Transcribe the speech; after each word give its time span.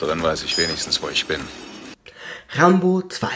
drin 0.00 0.22
weiß 0.22 0.42
ich 0.44 0.58
wenigstens, 0.58 1.02
wo 1.02 1.08
ich 1.08 1.26
bin. 1.26 1.40
Rambo 2.50 3.02
2 3.02 3.28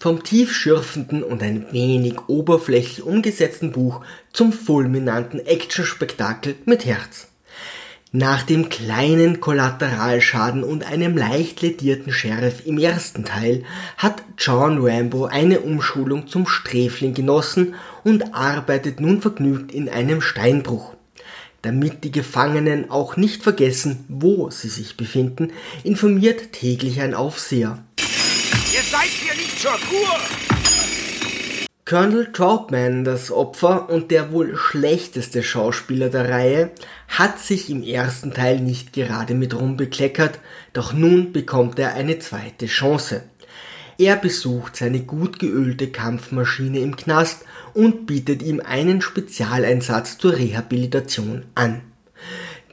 vom 0.00 0.22
tiefschürfenden 0.22 1.22
und 1.24 1.42
ein 1.42 1.72
wenig 1.72 2.28
oberflächlich 2.28 3.02
umgesetzten 3.02 3.72
Buch 3.72 4.00
zum 4.32 4.52
fulminanten 4.52 5.44
Actionspektakel 5.44 6.54
mit 6.64 6.84
Herz. 6.84 7.28
Nach 8.10 8.42
dem 8.42 8.70
kleinen 8.70 9.40
Kollateralschaden 9.40 10.64
und 10.64 10.86
einem 10.86 11.16
leicht 11.18 11.60
ledierten 11.60 12.10
Sheriff 12.10 12.64
im 12.64 12.78
ersten 12.78 13.24
Teil 13.24 13.64
hat 13.98 14.22
John 14.38 14.78
Rambo 14.80 15.26
eine 15.26 15.60
Umschulung 15.60 16.26
zum 16.26 16.46
Sträfling 16.46 17.12
genossen 17.12 17.74
und 18.04 18.34
arbeitet 18.34 19.00
nun 19.00 19.20
vergnügt 19.20 19.72
in 19.72 19.90
einem 19.90 20.22
Steinbruch. 20.22 20.94
Damit 21.62 22.04
die 22.04 22.12
Gefangenen 22.12 22.90
auch 22.90 23.16
nicht 23.16 23.42
vergessen, 23.42 24.04
wo 24.08 24.50
sie 24.50 24.68
sich 24.68 24.96
befinden, 24.96 25.52
informiert 25.82 26.52
täglich 26.52 27.00
ein 27.00 27.14
Aufseher. 27.14 27.82
Ihr 27.98 28.82
seid 28.82 29.08
hier 29.08 29.34
nicht 29.34 29.60
zur 29.60 29.72
Kur! 29.72 30.18
Colonel 31.88 32.30
Troutman, 32.32 33.02
das 33.02 33.32
Opfer 33.32 33.88
und 33.88 34.10
der 34.10 34.30
wohl 34.30 34.56
schlechteste 34.58 35.42
Schauspieler 35.42 36.10
der 36.10 36.28
Reihe, 36.28 36.70
hat 37.08 37.38
sich 37.38 37.70
im 37.70 37.82
ersten 37.82 38.34
Teil 38.34 38.60
nicht 38.60 38.92
gerade 38.92 39.32
mit 39.32 39.58
Ruhm 39.58 39.78
bekleckert, 39.78 40.38
doch 40.74 40.92
nun 40.92 41.32
bekommt 41.32 41.78
er 41.78 41.94
eine 41.94 42.18
zweite 42.18 42.66
Chance. 42.66 43.22
Er 44.00 44.14
besucht 44.14 44.76
seine 44.76 45.00
gut 45.00 45.40
geölte 45.40 45.88
Kampfmaschine 45.88 46.78
im 46.78 46.94
Knast 46.94 47.44
und 47.74 48.06
bietet 48.06 48.42
ihm 48.42 48.60
einen 48.60 49.02
Spezialeinsatz 49.02 50.18
zur 50.18 50.36
Rehabilitation 50.36 51.44
an. 51.56 51.80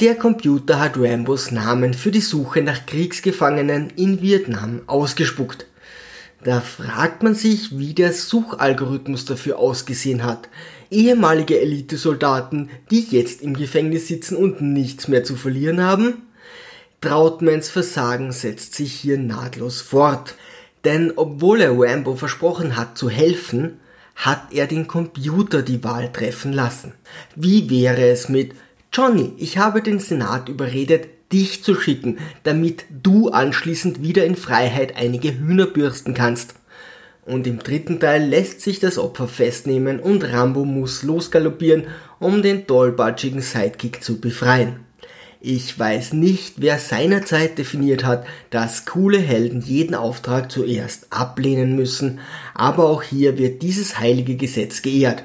Der 0.01 0.13
Computer 0.13 0.79
hat 0.79 0.97
Rambos 0.97 1.49
Namen 1.49 1.95
für 1.95 2.11
die 2.11 2.21
Suche 2.21 2.61
nach 2.61 2.85
Kriegsgefangenen 2.85 3.89
in 3.95 4.21
Vietnam 4.21 4.81
ausgespuckt. 4.85 5.65
Da 6.43 6.61
fragt 6.61 7.23
man 7.23 7.33
sich, 7.33 7.75
wie 7.75 7.95
der 7.95 8.13
Suchalgorithmus 8.13 9.25
dafür 9.25 9.57
ausgesehen 9.57 10.23
hat. 10.23 10.47
Ehemalige 10.91 11.59
Elitesoldaten, 11.59 12.69
die 12.91 13.03
jetzt 13.09 13.41
im 13.41 13.55
Gefängnis 13.55 14.07
sitzen 14.07 14.35
und 14.35 14.61
nichts 14.61 15.07
mehr 15.07 15.23
zu 15.23 15.35
verlieren 15.35 15.81
haben? 15.81 16.21
Trautmans 17.01 17.69
Versagen 17.69 18.31
setzt 18.31 18.75
sich 18.75 18.93
hier 18.93 19.17
nahtlos 19.17 19.81
fort. 19.81 20.35
Denn 20.85 21.13
obwohl 21.15 21.61
er 21.61 21.77
Rambo 21.77 22.15
versprochen 22.15 22.77
hat 22.77 22.97
zu 22.97 23.09
helfen, 23.09 23.79
hat 24.15 24.53
er 24.53 24.67
den 24.67 24.87
Computer 24.87 25.61
die 25.61 25.83
Wahl 25.83 26.11
treffen 26.11 26.53
lassen. 26.53 26.93
Wie 27.35 27.69
wäre 27.69 28.07
es 28.07 28.29
mit 28.29 28.53
Johnny, 28.93 29.33
ich 29.37 29.57
habe 29.57 29.81
den 29.81 29.99
Senat 29.99 30.47
überredet, 30.47 31.07
dich 31.33 31.63
zu 31.63 31.75
schicken, 31.75 32.19
damit 32.43 32.85
du 33.03 33.29
anschließend 33.29 34.01
wieder 34.01 34.25
in 34.25 34.35
Freiheit 34.35 34.95
einige 34.95 35.37
Hühner 35.37 35.65
bürsten 35.65 36.13
kannst. 36.13 36.55
Und 37.25 37.47
im 37.47 37.59
dritten 37.59 37.99
Teil 37.99 38.23
lässt 38.23 38.61
sich 38.61 38.79
das 38.79 38.97
Opfer 38.99 39.27
festnehmen 39.27 39.99
und 39.99 40.23
Rambo 40.23 40.63
muss 40.63 41.01
losgaloppieren, 41.01 41.87
um 42.19 42.43
den 42.43 42.67
tollbatschigen 42.67 43.41
Sidekick 43.41 44.03
zu 44.03 44.21
befreien. 44.21 44.85
Ich 45.47 45.77
weiß 45.77 46.13
nicht, 46.13 46.55
wer 46.57 46.79
seinerzeit 46.79 47.59
definiert 47.59 48.03
hat, 48.03 48.25
dass 48.49 48.87
coole 48.87 49.19
Helden 49.19 49.61
jeden 49.61 49.93
Auftrag 49.93 50.51
zuerst 50.51 51.05
ablehnen 51.11 51.75
müssen, 51.75 52.19
aber 52.55 52.85
auch 52.85 53.03
hier 53.03 53.37
wird 53.37 53.61
dieses 53.61 53.99
heilige 53.99 54.37
Gesetz 54.37 54.81
geehrt. 54.81 55.23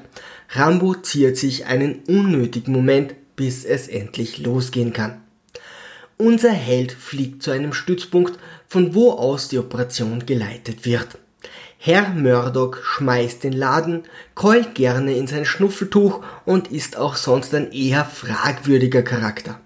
Rambo 0.51 0.93
ziert 0.93 1.39
sich 1.39 1.65
einen 1.65 2.01
unnötigen 2.07 2.71
Moment, 2.71 3.15
bis 3.35 3.65
es 3.65 3.89
endlich 3.89 4.37
losgehen 4.37 4.93
kann. 4.93 5.23
Unser 6.19 6.53
Held 6.53 6.93
fliegt 6.93 7.43
zu 7.43 7.51
einem 7.51 7.73
Stützpunkt, 7.73 8.39
von 8.69 8.95
wo 8.95 9.13
aus 9.13 9.49
die 9.49 9.59
Operation 9.59 10.27
geleitet 10.27 10.85
wird. 10.85 11.17
Herr 11.79 12.11
Murdoch 12.11 12.77
schmeißt 12.83 13.43
den 13.43 13.55
Laden, 13.55 14.03
keult 14.35 14.75
gerne 14.75 15.15
in 15.15 15.27
sein 15.27 15.47
Schnuffeltuch 15.47 16.23
und 16.45 16.71
ist 16.71 16.99
auch 16.99 17.17
sonst 17.17 17.55
ein 17.55 17.73
eher 17.73 18.05
fragwürdiger 18.05 19.01
Charakter. 19.03 19.59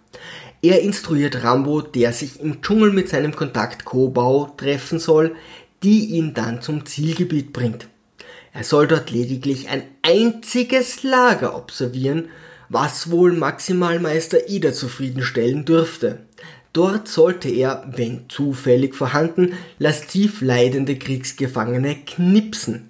Er 0.65 0.81
instruiert 0.81 1.45
Rambo, 1.45 1.83
der 1.83 2.15
sich 2.15 2.41
im 2.41 2.63
Dschungel 2.63 2.91
mit 2.91 3.11
seinem 3.11 3.37
Kontakt 3.37 3.85
Kobau 3.85 4.47
treffen 4.57 4.99
soll, 4.99 5.37
die 5.83 6.07
ihn 6.07 6.33
dann 6.33 6.63
zum 6.63 6.87
Zielgebiet 6.87 7.53
bringt. 7.53 7.87
Er 8.55 8.65
soll 8.65 8.89
dort 8.89 9.11
lediglich 9.11 9.69
ein 9.69 9.83
einziges 10.01 11.03
Lager 11.03 11.55
observieren, 11.55 12.31
was 12.71 13.11
wohl 13.11 13.33
Maximalmeister 13.33 14.49
Ida 14.49 14.73
zufriedenstellen 14.73 15.67
dürfte. 15.67 16.21
Dort 16.73 17.09
sollte 17.09 17.51
er, 17.51 17.87
wenn 17.95 18.31
zufällig 18.31 18.95
vorhanden, 18.95 19.53
lasziv 19.79 20.41
leidende 20.41 20.97
Kriegsgefangene 20.97 21.95
knipsen. 22.07 22.89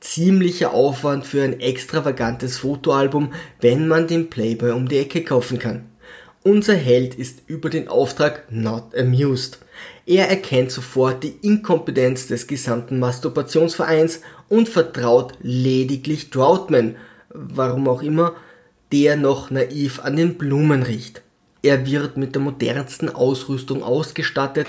Ziemlicher 0.00 0.72
Aufwand 0.72 1.26
für 1.26 1.42
ein 1.42 1.60
extravagantes 1.60 2.56
Fotoalbum, 2.56 3.34
wenn 3.60 3.88
man 3.88 4.06
den 4.06 4.30
Playboy 4.30 4.70
um 4.70 4.88
die 4.88 4.96
Ecke 4.96 5.22
kaufen 5.22 5.58
kann. 5.58 5.89
Unser 6.42 6.74
Held 6.74 7.16
ist 7.16 7.42
über 7.48 7.68
den 7.68 7.88
Auftrag 7.88 8.50
not 8.50 8.94
amused. 8.96 9.58
Er 10.06 10.30
erkennt 10.30 10.72
sofort 10.72 11.22
die 11.22 11.34
Inkompetenz 11.42 12.28
des 12.28 12.46
gesamten 12.46 12.98
Masturbationsvereins 12.98 14.22
und 14.48 14.70
vertraut 14.70 15.34
lediglich 15.42 16.30
Troutman, 16.30 16.96
warum 17.28 17.88
auch 17.88 18.02
immer, 18.02 18.34
der 18.90 19.16
noch 19.16 19.50
naiv 19.50 20.00
an 20.00 20.16
den 20.16 20.38
Blumen 20.38 20.82
riecht. 20.82 21.20
Er 21.62 21.84
wird 21.84 22.16
mit 22.16 22.34
der 22.34 22.40
modernsten 22.40 23.10
Ausrüstung 23.10 23.82
ausgestattet. 23.82 24.66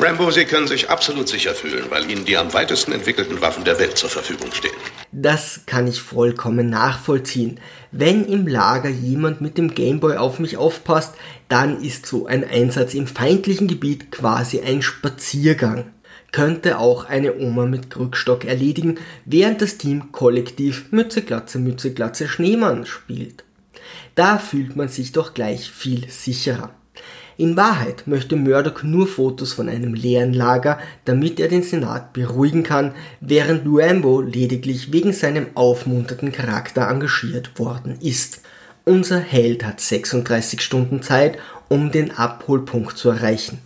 Rambo, 0.00 0.30
Sie 0.30 0.44
können 0.44 0.68
sich 0.68 0.90
absolut 0.90 1.28
sicher 1.28 1.54
fühlen, 1.54 1.86
weil 1.88 2.08
Ihnen 2.08 2.24
die 2.24 2.36
am 2.36 2.52
weitesten 2.54 2.92
entwickelten 2.92 3.40
Waffen 3.40 3.64
der 3.64 3.80
Welt 3.80 3.98
zur 3.98 4.08
Verfügung 4.08 4.52
stehen. 4.52 4.70
Das 5.10 5.62
kann 5.66 5.88
ich 5.88 6.00
vollkommen 6.00 6.70
nachvollziehen. 6.70 7.58
Wenn 7.90 8.24
im 8.24 8.46
Lager 8.46 8.90
jemand 8.90 9.40
mit 9.40 9.58
dem 9.58 9.74
Gameboy 9.74 10.16
auf 10.16 10.38
mich 10.38 10.56
aufpasst, 10.56 11.14
dann 11.48 11.82
ist 11.82 12.06
so 12.06 12.26
ein 12.26 12.48
Einsatz 12.48 12.94
im 12.94 13.08
feindlichen 13.08 13.66
Gebiet 13.66 14.12
quasi 14.12 14.60
ein 14.60 14.82
Spaziergang. 14.82 15.86
Könnte 16.30 16.78
auch 16.78 17.06
eine 17.06 17.36
Oma 17.36 17.66
mit 17.66 17.90
Krückstock 17.90 18.44
erledigen, 18.44 18.98
während 19.24 19.62
das 19.62 19.78
Team 19.78 20.12
kollektiv 20.12 20.92
Mütze 20.92 21.22
Glatze 21.22 21.58
Mütze 21.58 21.92
Glatze 21.92 22.28
Schneemann 22.28 22.86
spielt. 22.86 23.42
Da 24.14 24.38
fühlt 24.38 24.76
man 24.76 24.88
sich 24.88 25.10
doch 25.10 25.34
gleich 25.34 25.72
viel 25.72 26.08
sicherer. 26.08 26.70
In 27.36 27.56
Wahrheit 27.56 28.06
möchte 28.06 28.34
Murdoch 28.34 28.82
nur 28.82 29.06
Fotos 29.06 29.52
von 29.52 29.68
einem 29.68 29.94
leeren 29.94 30.32
Lager, 30.32 30.78
damit 31.04 31.38
er 31.38 31.48
den 31.48 31.62
Senat 31.62 32.12
beruhigen 32.12 32.64
kann, 32.64 32.92
während 33.20 33.62
Rambo 33.64 34.20
lediglich 34.20 34.92
wegen 34.92 35.12
seinem 35.12 35.46
aufmunternden 35.54 36.32
Charakter 36.32 36.88
engagiert 36.88 37.58
worden 37.58 37.98
ist. 38.00 38.40
Unser 38.84 39.20
Held 39.20 39.64
hat 39.64 39.80
36 39.80 40.60
Stunden 40.60 41.02
Zeit, 41.02 41.38
um 41.68 41.92
den 41.92 42.10
Abholpunkt 42.10 42.96
zu 42.98 43.10
erreichen. 43.10 43.58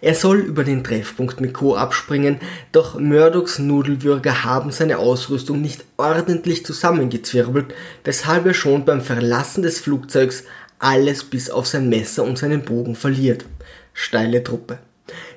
Er 0.00 0.14
soll 0.14 0.38
über 0.38 0.64
den 0.64 0.84
Treffpunkt 0.84 1.40
mit 1.40 1.54
Co. 1.54 1.74
abspringen, 1.74 2.38
doch 2.72 2.98
Murdochs 2.98 3.58
Nudelwürger 3.58 4.44
haben 4.44 4.70
seine 4.70 4.98
Ausrüstung 4.98 5.60
nicht 5.62 5.84
ordentlich 5.96 6.64
zusammengezwirbelt, 6.64 7.74
weshalb 8.04 8.46
er 8.46 8.54
schon 8.54 8.84
beim 8.84 9.00
Verlassen 9.00 9.62
des 9.62 9.80
Flugzeugs 9.80 10.44
alles 10.78 11.24
bis 11.24 11.50
auf 11.50 11.66
sein 11.66 11.88
Messer 11.88 12.24
und 12.24 12.38
seinen 12.38 12.62
Bogen 12.62 12.94
verliert. 12.94 13.44
Steile 13.92 14.42
Truppe. 14.44 14.78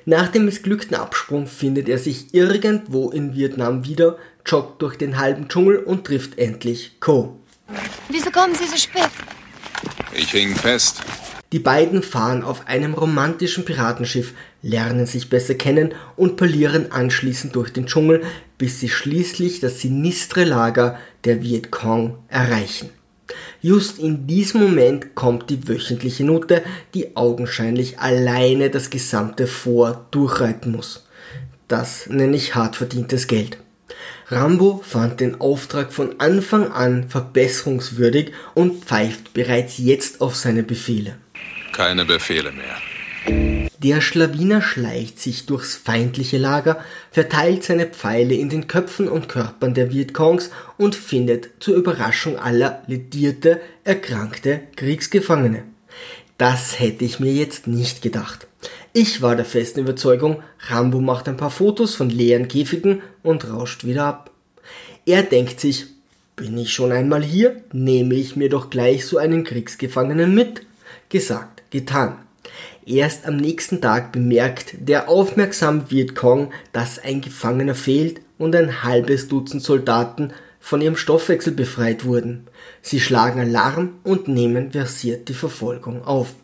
Nach 0.04 0.28
dem 0.28 0.44
missglückten 0.46 0.96
Absprung 0.96 1.46
findet 1.46 1.88
er 1.88 1.98
sich 1.98 2.34
irgendwo 2.34 3.10
in 3.10 3.34
Vietnam 3.34 3.84
wieder, 3.84 4.18
joggt 4.44 4.82
durch 4.82 4.96
den 4.96 5.18
halben 5.18 5.48
Dschungel 5.48 5.78
und 5.78 6.06
trifft 6.06 6.38
endlich 6.38 6.98
Co. 7.00 7.38
Wieso 8.08 8.30
kommen 8.30 8.54
Sie 8.54 8.66
so 8.66 8.76
spät? 8.76 9.10
Ich 10.12 10.30
hing 10.30 10.56
fest. 10.56 11.02
Die 11.52 11.58
beiden 11.58 12.02
fahren 12.02 12.44
auf 12.44 12.68
einem 12.68 12.94
romantischen 12.94 13.64
Piratenschiff, 13.64 14.34
lernen 14.62 15.06
sich 15.06 15.30
besser 15.30 15.54
kennen 15.54 15.94
und 16.16 16.36
parlieren 16.36 16.92
anschließend 16.92 17.56
durch 17.56 17.72
den 17.72 17.86
Dschungel, 17.86 18.22
bis 18.56 18.78
sie 18.78 18.88
schließlich 18.88 19.58
das 19.58 19.80
sinistre 19.80 20.44
Lager 20.44 20.98
der 21.24 21.42
Vietcong 21.42 22.18
erreichen. 22.28 22.90
Just 23.62 23.98
in 23.98 24.26
diesem 24.26 24.62
Moment 24.62 25.14
kommt 25.14 25.50
die 25.50 25.68
wöchentliche 25.68 26.24
Note, 26.24 26.62
die 26.94 27.16
augenscheinlich 27.16 27.98
alleine 27.98 28.70
das 28.70 28.90
gesamte 28.90 29.46
Vor 29.46 30.06
durchreiten 30.10 30.72
muss. 30.72 31.06
Das 31.68 32.08
nenne 32.08 32.36
ich 32.36 32.54
hart 32.54 32.76
verdientes 32.76 33.26
Geld. 33.26 33.58
Rambo 34.28 34.80
fand 34.84 35.20
den 35.20 35.40
Auftrag 35.40 35.92
von 35.92 36.20
Anfang 36.20 36.70
an 36.72 37.08
verbesserungswürdig 37.08 38.32
und 38.54 38.84
pfeift 38.84 39.34
bereits 39.34 39.78
jetzt 39.78 40.20
auf 40.20 40.36
seine 40.36 40.62
Befehle. 40.62 41.16
Keine 41.72 42.04
Befehle 42.04 42.52
mehr. 42.52 43.69
Der 43.82 44.02
Schlawiner 44.02 44.60
schleicht 44.60 45.18
sich 45.18 45.46
durchs 45.46 45.74
feindliche 45.74 46.36
Lager, 46.36 46.84
verteilt 47.10 47.64
seine 47.64 47.86
Pfeile 47.86 48.34
in 48.34 48.50
den 48.50 48.66
Köpfen 48.66 49.08
und 49.08 49.30
Körpern 49.30 49.72
der 49.72 49.90
Vietcongs 49.90 50.50
und 50.76 50.94
findet 50.94 51.48
zur 51.60 51.76
Überraschung 51.76 52.38
aller 52.38 52.82
ledierte, 52.88 53.58
erkrankte 53.84 54.60
Kriegsgefangene. 54.76 55.62
Das 56.36 56.78
hätte 56.78 57.06
ich 57.06 57.20
mir 57.20 57.32
jetzt 57.32 57.68
nicht 57.68 58.02
gedacht. 58.02 58.46
Ich 58.92 59.22
war 59.22 59.34
der 59.34 59.46
festen 59.46 59.80
Überzeugung, 59.80 60.42
Rambo 60.68 61.00
macht 61.00 61.26
ein 61.26 61.38
paar 61.38 61.50
Fotos 61.50 61.94
von 61.94 62.10
leeren 62.10 62.48
Käfigen 62.48 63.00
und 63.22 63.48
rauscht 63.48 63.84
wieder 63.84 64.04
ab. 64.04 64.30
Er 65.06 65.22
denkt 65.22 65.58
sich, 65.58 65.86
bin 66.36 66.58
ich 66.58 66.70
schon 66.70 66.92
einmal 66.92 67.22
hier, 67.22 67.62
nehme 67.72 68.14
ich 68.14 68.36
mir 68.36 68.50
doch 68.50 68.68
gleich 68.68 69.06
so 69.06 69.16
einen 69.16 69.42
Kriegsgefangenen 69.42 70.34
mit. 70.34 70.66
Gesagt, 71.08 71.62
getan. 71.70 72.18
Erst 72.86 73.26
am 73.26 73.36
nächsten 73.36 73.80
Tag 73.80 74.12
bemerkt 74.12 74.74
der 74.78 75.08
aufmerksame 75.08 75.90
Vietcong, 75.90 76.50
dass 76.72 76.98
ein 76.98 77.20
Gefangener 77.20 77.74
fehlt 77.74 78.20
und 78.38 78.56
ein 78.56 78.82
halbes 78.82 79.28
Dutzend 79.28 79.62
Soldaten 79.62 80.32
von 80.60 80.80
ihrem 80.80 80.96
Stoffwechsel 80.96 81.52
befreit 81.52 82.04
wurden. 82.04 82.46
Sie 82.82 83.00
schlagen 83.00 83.40
Alarm 83.40 83.94
und 84.02 84.28
nehmen 84.28 84.72
versiert 84.72 85.28
die 85.28 85.34
Verfolgung 85.34 86.04
auf. 86.04 86.34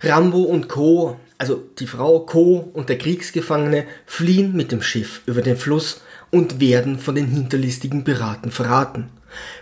Rambo 0.00 0.42
und 0.42 0.68
Co., 0.68 1.16
also 1.38 1.62
die 1.78 1.86
Frau 1.86 2.20
Co. 2.20 2.70
und 2.72 2.88
der 2.88 2.98
Kriegsgefangene, 2.98 3.84
fliehen 4.06 4.54
mit 4.54 4.72
dem 4.72 4.82
Schiff 4.82 5.22
über 5.26 5.42
den 5.42 5.56
Fluss 5.56 6.02
und 6.30 6.60
werden 6.60 6.98
von 6.98 7.14
den 7.14 7.26
hinterlistigen 7.26 8.04
Piraten 8.04 8.50
verraten. 8.50 9.10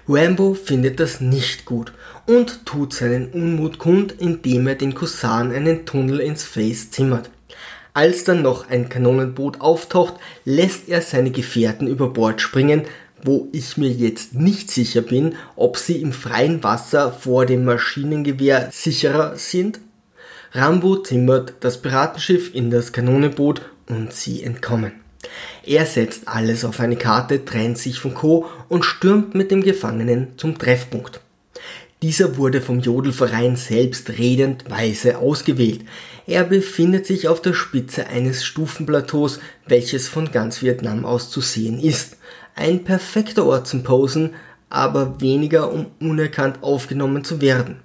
Rambo 0.08 0.54
findet 0.54 1.00
das 1.00 1.20
nicht 1.20 1.64
gut 1.64 1.92
und 2.26 2.66
tut 2.66 2.94
seinen 2.94 3.30
Unmut 3.30 3.78
kund, 3.78 4.14
indem 4.19 4.66
er 4.66 4.74
den 4.74 4.94
Kusan 4.94 5.52
einen 5.52 5.86
Tunnel 5.86 6.20
ins 6.20 6.44
Face 6.44 6.90
zimmert. 6.90 7.30
Als 7.94 8.24
dann 8.24 8.42
noch 8.42 8.70
ein 8.70 8.88
Kanonenboot 8.88 9.60
auftaucht, 9.60 10.14
lässt 10.44 10.88
er 10.88 11.02
seine 11.02 11.30
Gefährten 11.30 11.86
über 11.86 12.08
Bord 12.08 12.40
springen, 12.40 12.84
wo 13.22 13.48
ich 13.52 13.76
mir 13.76 13.90
jetzt 13.90 14.34
nicht 14.34 14.70
sicher 14.70 15.02
bin, 15.02 15.36
ob 15.56 15.76
sie 15.76 16.00
im 16.00 16.12
freien 16.12 16.64
Wasser 16.64 17.12
vor 17.12 17.46
dem 17.46 17.64
Maschinengewehr 17.64 18.70
sicherer 18.72 19.36
sind. 19.36 19.80
Rambo 20.52 20.96
zimmert 20.96 21.54
das 21.60 21.80
Piratenschiff 21.80 22.54
in 22.54 22.70
das 22.70 22.92
Kanonenboot 22.92 23.62
und 23.88 24.12
sie 24.12 24.42
entkommen. 24.42 25.01
Er 25.64 25.87
setzt 25.87 26.29
alles 26.29 26.64
auf 26.64 26.81
eine 26.81 26.96
Karte, 26.96 27.44
trennt 27.44 27.79
sich 27.79 27.99
von 27.99 28.14
Co. 28.14 28.46
und 28.69 28.84
stürmt 28.84 29.34
mit 29.34 29.50
dem 29.50 29.62
Gefangenen 29.62 30.29
zum 30.37 30.58
Treffpunkt. 30.58 31.20
Dieser 32.02 32.37
wurde 32.37 32.61
vom 32.61 32.81
Jodelverein 32.81 33.55
selbst 33.55 34.11
redend 34.19 34.69
weise 34.69 35.19
ausgewählt. 35.19 35.84
Er 36.26 36.43
befindet 36.43 37.06
sich 37.06 37.29
auf 37.29 37.40
der 37.40 37.55
Spitze 37.55 38.08
eines 38.08 38.44
Stufenplateaus, 38.44 39.38
welches 39.67 40.08
von 40.08 40.32
ganz 40.32 40.62
Vietnam 40.62 41.05
aus 41.05 41.31
zu 41.31 41.40
sehen 41.40 41.79
ist. 41.81 42.17
Ein 42.56 42.82
perfekter 42.82 43.46
Ort 43.46 43.69
zum 43.69 43.84
Posen, 43.84 44.34
aber 44.69 45.20
weniger 45.20 45.73
um 45.73 45.87
unerkannt 46.00 46.62
aufgenommen 46.62 47.25
zu 47.25 47.40
werden. 47.40 47.76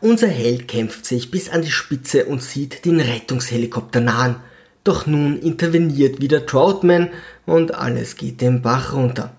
Unser 0.00 0.28
Held 0.28 0.68
kämpft 0.68 1.06
sich 1.06 1.30
bis 1.30 1.48
an 1.48 1.62
die 1.62 1.70
Spitze 1.70 2.26
und 2.26 2.42
sieht 2.42 2.84
den 2.84 3.00
Rettungshelikopter 3.00 4.00
nahen. 4.00 4.36
Doch 4.84 5.06
nun 5.06 5.38
interveniert 5.38 6.20
wieder 6.20 6.44
Troutman 6.44 7.08
und 7.46 7.74
alles 7.74 8.16
geht 8.16 8.42
den 8.42 8.60
Bach 8.60 8.92
runter. 8.92 9.34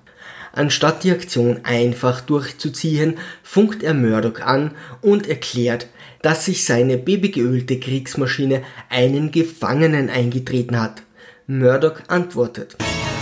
Anstatt 0.54 1.04
die 1.04 1.12
Aktion 1.12 1.60
einfach 1.64 2.22
durchzuziehen, 2.22 3.18
funkt 3.44 3.84
er 3.84 3.94
Murdoch 3.94 4.40
an 4.40 4.72
und 5.02 5.28
erklärt, 5.28 5.88
dass 6.22 6.46
sich 6.46 6.66
seine 6.66 6.98
babygeölte 6.98 7.80
Kriegsmaschine 7.80 8.64
einen 8.90 9.32
Gefangenen 9.32 10.10
eingetreten 10.10 10.82
hat. 10.82 11.04
Murdoch 11.46 12.02
antwortet. 12.08 12.76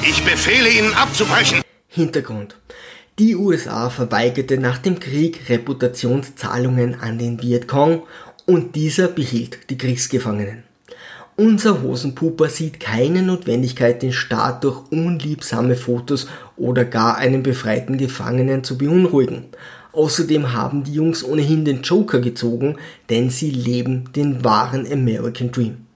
Ich 0.03 0.23
befehle 0.23 0.69
Ihnen 0.69 0.93
abzubrechen. 0.93 1.61
Hintergrund. 1.87 2.55
Die 3.19 3.35
USA 3.35 3.89
verweigerte 3.89 4.57
nach 4.57 4.77
dem 4.77 4.99
Krieg 4.99 5.49
Reputationszahlungen 5.49 6.99
an 7.01 7.17
den 7.17 7.41
Vietcong 7.41 8.03
und 8.45 8.75
dieser 8.75 9.07
behielt 9.07 9.69
die 9.69 9.77
Kriegsgefangenen. 9.77 10.63
Unser 11.35 11.81
Hosenpuper 11.81 12.47
sieht 12.47 12.79
keine 12.79 13.23
Notwendigkeit, 13.23 14.03
den 14.03 14.13
Staat 14.13 14.63
durch 14.63 14.91
unliebsame 14.91 15.75
Fotos 15.75 16.27
oder 16.57 16.85
gar 16.85 17.17
einen 17.17 17.41
befreiten 17.41 17.97
Gefangenen 17.97 18.63
zu 18.63 18.77
beunruhigen. 18.77 19.45
Außerdem 19.93 20.53
haben 20.53 20.83
die 20.83 20.93
Jungs 20.93 21.23
ohnehin 21.23 21.65
den 21.65 21.81
Joker 21.81 22.19
gezogen, 22.19 22.77
denn 23.09 23.31
sie 23.31 23.49
leben 23.49 24.11
den 24.15 24.43
wahren 24.43 24.85
American 24.91 25.51
Dream. 25.51 25.87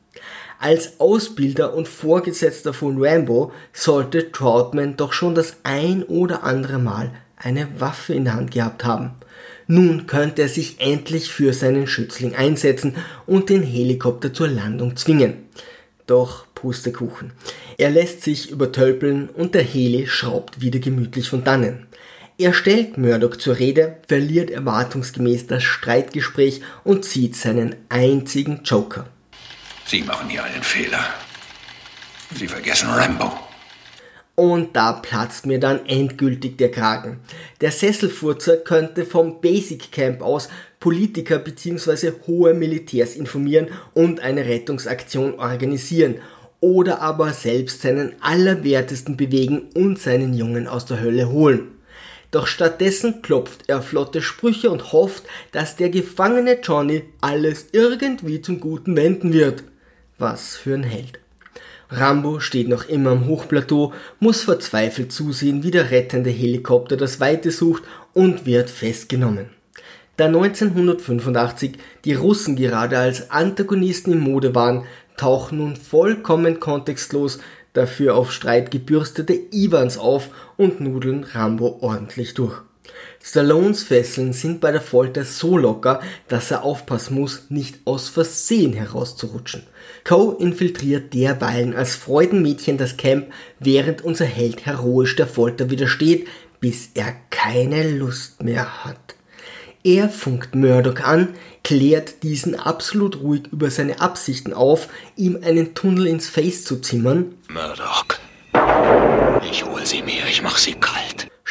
Als 0.60 1.00
Ausbilder 1.00 1.76
und 1.76 1.88
Vorgesetzter 1.88 2.74
von 2.74 2.98
Rambo 3.00 3.52
sollte 3.74 4.32
Troutman 4.32 4.98
doch 4.98 5.14
schon 5.14 5.36
das 5.36 5.58
ein 5.62 6.02
oder 6.02 6.44
andere 6.44 6.80
Mal 6.80 7.12
eine 7.36 7.68
Waffe 7.80 8.16
in 8.16 8.24
der 8.24 8.34
Hand 8.34 8.50
gehabt 8.50 8.84
haben. 8.84 9.12
Nun 9.68 10.08
könnte 10.08 10.44
er 10.44 10.50
sich 10.50 10.80
endlich 10.80 11.30
für 11.32 11.54
seinen 11.54 11.88
Schützling 11.88 12.36
einsetzen 12.36 12.96
und 13.26 13.50
den 13.50 13.64
Helikopter 13.64 14.34
zur 14.34 14.48
Landung 14.48 14.96
zwingen. 14.96 15.46
Doch 16.06 16.48
Pustekuchen. 16.56 17.34
Er 17.78 17.92
lässt 17.92 18.24
sich 18.24 18.50
übertölpeln 18.50 19.30
und 19.30 19.54
der 19.54 19.64
Heli 19.64 20.08
schraubt 20.08 20.62
wieder 20.62 20.80
gemütlich 20.80 21.30
von 21.30 21.44
dannen. 21.44 21.86
Er 22.40 22.54
stellt 22.54 22.98
Murdoch 22.98 23.36
zur 23.36 23.58
Rede, 23.60 23.98
verliert 24.08 24.50
erwartungsgemäß 24.50 25.48
das 25.48 25.64
Streitgespräch 25.64 26.62
und 26.84 27.04
zieht 27.04 27.36
seinen 27.36 27.76
einzigen 27.90 28.62
Joker. 28.64 29.08
Sie 29.86 30.02
machen 30.02 30.30
hier 30.30 30.44
einen 30.44 30.64
Fehler. 30.64 31.04
Sie 32.36 32.48
vergessen 32.48 32.90
Rambo. 32.90 33.47
Und 34.40 34.76
da 34.76 34.94
platzt 34.94 35.48
mir 35.48 35.60
dann 35.60 35.88
endgültig 35.88 36.60
der 36.60 36.70
Kragen. 36.70 37.22
Der 37.60 37.72
Sesselfurzer 37.72 38.58
könnte 38.58 39.04
vom 39.04 39.42
Basic 39.42 39.92
Camp 39.92 40.22
aus 40.22 40.50
Politiker 40.80 41.40
bzw. 41.40 42.12
hohe 42.28 42.54
Militärs 42.54 43.16
informieren 43.16 43.70
und 43.96 44.20
eine 44.20 44.46
Rettungsaktion 44.46 45.40
organisieren 45.40 46.20
oder 46.60 47.02
aber 47.02 47.34
selbst 47.34 47.82
seinen 47.82 48.14
Allerwertesten 48.22 49.18
bewegen 49.18 49.70
und 49.74 49.98
seinen 49.98 50.36
Jungen 50.36 50.68
aus 50.68 50.86
der 50.86 51.00
Hölle 51.00 51.30
holen. 51.30 51.72
Doch 52.30 52.46
stattdessen 52.46 53.24
klopft 53.24 53.64
er 53.66 53.82
flotte 53.82 54.22
Sprüche 54.22 54.70
und 54.70 54.92
hofft, 54.92 55.24
dass 55.52 55.78
der 55.78 55.90
gefangene 55.90 56.60
Johnny 56.62 57.06
alles 57.22 57.70
irgendwie 57.72 58.40
zum 58.44 58.60
Guten 58.60 58.96
wenden 58.96 59.34
wird. 59.34 59.64
Was 60.20 60.56
für 60.56 60.76
ein 60.76 60.84
Held. 60.84 61.20
Rambo 61.90 62.40
steht 62.40 62.68
noch 62.68 62.90
immer 62.90 63.12
am 63.12 63.28
Hochplateau, 63.28 63.94
muss 64.20 64.44
verzweifelt 64.44 65.12
zusehen, 65.12 65.64
wie 65.64 65.72
der 65.72 65.92
rettende 65.92 66.30
Helikopter 66.30 66.98
das 66.98 67.20
Weite 67.20 67.52
sucht 67.52 67.84
und 68.14 68.46
wird 68.46 68.70
festgenommen. 68.70 69.50
Da 70.18 70.26
1985 70.26 71.78
die 72.04 72.14
Russen 72.14 72.56
gerade 72.56 72.98
als 72.98 73.32
Antagonisten 73.32 74.14
in 74.14 74.20
Mode 74.20 74.56
waren, 74.56 74.84
tauchen 75.16 75.60
nun 75.60 75.76
vollkommen 75.76 76.60
kontextlos 76.60 77.40
dafür 77.74 78.16
auf 78.16 78.32
Streit 78.32 78.72
gebürstete 78.72 79.34
Iwans 79.34 79.98
auf 79.98 80.30
und 80.58 80.82
nudeln 80.82 81.24
Rambo 81.24 81.78
ordentlich 81.82 82.34
durch. 82.34 82.67
Stallones 83.30 83.84
Fesseln 83.84 84.32
sind 84.32 84.62
bei 84.62 84.72
der 84.72 84.80
Folter 84.80 85.26
so 85.26 85.58
locker, 85.58 86.00
dass 86.30 86.50
er 86.50 86.64
aufpassen 86.64 87.16
muss, 87.16 87.48
nicht 87.50 87.80
aus 87.84 88.08
Versehen 88.08 88.72
herauszurutschen. 88.72 89.64
Coe 90.06 90.38
infiltriert 90.40 91.14
derweilen 91.14 91.76
als 91.76 91.98
Freudenmädchen 91.98 92.78
das 92.78 92.96
Camp, 92.96 93.28
während 93.60 94.02
unser 94.02 94.24
Held 94.24 94.66
heroisch 94.66 95.18
der 95.18 95.28
Folter 95.28 95.70
widersteht, 95.70 96.26
bis 96.62 96.92
er 96.94 97.14
keine 97.30 97.90
Lust 97.98 98.44
mehr 98.44 98.86
hat. 98.86 99.16
Er 99.84 100.08
funkt 100.08 100.56
Murdoch 100.56 101.02
an, 101.02 101.36
klärt 101.66 102.24
diesen 102.24 102.56
absolut 102.56 103.20
ruhig 103.20 103.48
über 103.52 103.70
seine 103.72 104.00
Absichten 104.00 104.54
auf, 104.54 104.88
ihm 105.18 105.38
einen 105.44 105.74
Tunnel 105.74 106.08
ins 106.08 106.30
Face 106.30 106.64
zu 106.64 106.78
zimmern. 106.78 107.36
Murdoch. 107.50 108.06
Ich 109.52 109.66
hol 109.66 109.86
sie 109.86 110.02
mir, 110.02 110.26
ich 110.30 110.42
mach 110.42 110.58
sie 110.58 110.76
kalt 110.76 111.07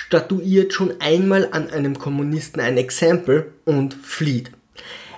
statuiert 0.06 0.72
schon 0.72 0.94
einmal 1.00 1.48
an 1.50 1.70
einem 1.70 1.98
Kommunisten 1.98 2.60
ein 2.60 2.76
Exempel 2.76 3.52
und 3.64 3.94
flieht. 3.94 4.52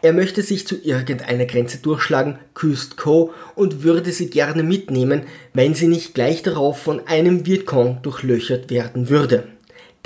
Er 0.00 0.12
möchte 0.12 0.42
sich 0.42 0.66
zu 0.66 0.76
irgendeiner 0.76 1.44
Grenze 1.44 1.78
durchschlagen, 1.78 2.38
küsst 2.54 2.96
Co. 2.96 3.34
und 3.54 3.82
würde 3.82 4.12
sie 4.12 4.30
gerne 4.30 4.62
mitnehmen, 4.62 5.24
wenn 5.52 5.74
sie 5.74 5.88
nicht 5.88 6.14
gleich 6.14 6.42
darauf 6.42 6.80
von 6.80 7.06
einem 7.06 7.44
Vietcong 7.44 8.00
durchlöchert 8.02 8.70
werden 8.70 9.10
würde. 9.10 9.48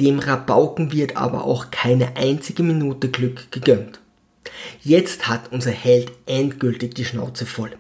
Dem 0.01 0.19
Rabauken 0.19 0.93
wird 0.93 1.17
aber 1.17 1.45
auch 1.45 1.71
keine 1.71 2.17
einzige 2.17 2.63
Minute 2.63 3.09
Glück 3.09 3.53
gegönnt. 3.53 4.01
Jetzt 4.83 5.29
hat 5.29 5.53
unser 5.53 5.71
Held 5.71 6.11
endgültig 6.27 6.95
die 6.95 7.05
Schnauze 7.05 7.47
voll. 7.47 7.71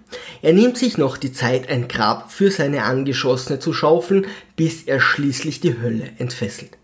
Er 0.42 0.52
nimmt 0.52 0.78
sich 0.78 0.98
noch 0.98 1.16
die 1.16 1.32
Zeit, 1.32 1.68
ein 1.68 1.88
Grab 1.88 2.30
für 2.30 2.50
seine 2.50 2.84
Angeschossene 2.84 3.58
zu 3.58 3.72
schaufeln, 3.72 4.26
bis 4.54 4.84
er 4.84 5.00
schließlich 5.00 5.60
die 5.60 5.80
Hölle 5.80 6.10
entfesselt. 6.18 6.78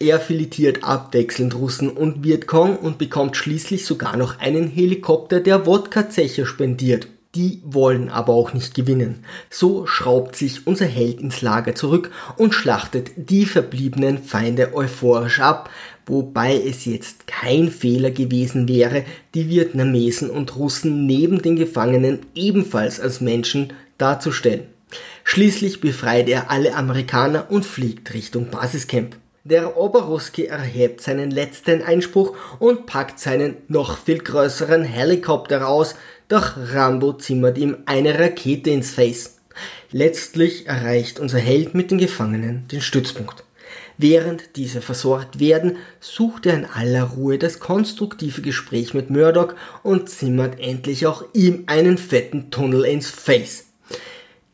Er 0.00 0.20
filetiert 0.20 0.84
abwechselnd 0.84 1.56
Russen 1.56 1.90
und 1.90 2.22
Vietcong 2.22 2.76
und 2.76 2.98
bekommt 2.98 3.36
schließlich 3.36 3.84
sogar 3.84 4.16
noch 4.16 4.38
einen 4.38 4.68
Helikopter 4.68 5.40
der 5.40 5.66
Wodka-Zeche 5.66 6.46
spendiert. 6.46 7.08
Die 7.34 7.60
wollen 7.64 8.08
aber 8.08 8.32
auch 8.32 8.54
nicht 8.54 8.74
gewinnen. 8.74 9.24
So 9.50 9.86
schraubt 9.86 10.36
sich 10.36 10.66
unser 10.66 10.86
Held 10.86 11.20
ins 11.20 11.42
Lager 11.42 11.74
zurück 11.74 12.10
und 12.36 12.54
schlachtet 12.54 13.10
die 13.16 13.44
verbliebenen 13.44 14.18
Feinde 14.18 14.74
euphorisch 14.74 15.40
ab, 15.40 15.68
wobei 16.06 16.54
es 16.56 16.84
jetzt 16.84 17.26
kein 17.26 17.70
Fehler 17.70 18.12
gewesen 18.12 18.68
wäre, 18.68 19.04
die 19.34 19.48
Vietnamesen 19.48 20.30
und 20.30 20.56
Russen 20.56 21.06
neben 21.06 21.42
den 21.42 21.56
Gefangenen 21.56 22.20
ebenfalls 22.34 22.98
als 22.98 23.20
Menschen 23.20 23.72
darzustellen. 23.98 24.68
Schließlich 25.24 25.80
befreit 25.80 26.28
er 26.28 26.50
alle 26.50 26.74
Amerikaner 26.74 27.50
und 27.50 27.66
fliegt 27.66 28.14
Richtung 28.14 28.48
Basiscamp. 28.50 29.16
Der 29.50 29.78
Oberruski 29.78 30.44
erhebt 30.44 31.00
seinen 31.00 31.30
letzten 31.30 31.80
Einspruch 31.80 32.36
und 32.58 32.84
packt 32.84 33.18
seinen 33.18 33.56
noch 33.66 33.96
viel 33.96 34.18
größeren 34.18 34.84
Helikopter 34.84 35.66
aus, 35.66 35.94
doch 36.28 36.58
Rambo 36.58 37.14
zimmert 37.14 37.56
ihm 37.56 37.78
eine 37.86 38.18
Rakete 38.18 38.68
ins 38.68 38.90
Face. 38.90 39.38
Letztlich 39.90 40.66
erreicht 40.66 41.18
unser 41.18 41.38
Held 41.38 41.72
mit 41.72 41.90
den 41.90 41.96
Gefangenen 41.96 42.68
den 42.68 42.82
Stützpunkt. 42.82 43.42
Während 43.96 44.56
diese 44.56 44.82
versorgt 44.82 45.40
werden, 45.40 45.78
sucht 45.98 46.44
er 46.44 46.52
in 46.52 46.66
aller 46.66 47.04
Ruhe 47.04 47.38
das 47.38 47.58
konstruktive 47.58 48.42
Gespräch 48.42 48.92
mit 48.92 49.08
Murdoch 49.08 49.54
und 49.82 50.10
zimmert 50.10 50.60
endlich 50.60 51.06
auch 51.06 51.24
ihm 51.32 51.64
einen 51.68 51.96
fetten 51.96 52.50
Tunnel 52.50 52.84
ins 52.84 53.08
Face. 53.08 53.67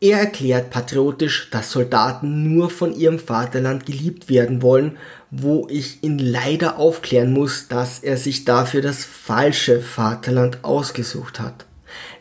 Er 0.01 0.19
erklärt 0.19 0.71
patriotisch, 0.71 1.49
dass 1.51 1.71
Soldaten 1.71 2.53
nur 2.53 2.69
von 2.69 2.93
ihrem 2.93 3.17
Vaterland 3.17 3.85
geliebt 3.85 4.29
werden 4.29 4.61
wollen, 4.61 4.97
wo 5.31 5.67
ich 5.69 6.03
ihn 6.03 6.19
leider 6.19 6.77
aufklären 6.77 7.31
muss, 7.31 7.67
dass 7.69 7.99
er 7.99 8.17
sich 8.17 8.45
dafür 8.45 8.81
das 8.81 9.05
falsche 9.05 9.81
Vaterland 9.81 10.63
ausgesucht 10.63 11.39
hat. 11.39 11.65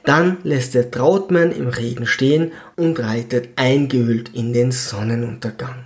Dann 0.05 0.39
lässt 0.45 0.75
er 0.77 0.91
Trautmann 0.91 1.51
im 1.51 1.69
Regen 1.69 2.07
stehen 2.07 2.53
und 2.77 3.01
reitet 3.01 3.51
eingehüllt 3.57 4.31
in 4.35 4.53
den 4.53 4.71
Sonnenuntergang. 4.71 5.84